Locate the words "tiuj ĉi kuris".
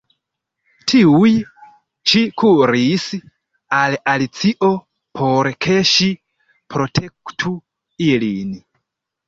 0.91-3.05